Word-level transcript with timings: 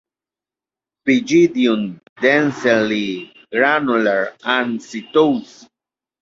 Pygidium 1.07 1.99
densely 2.21 3.31
granular 3.51 4.35
and 4.43 4.79
setose. 4.79 5.67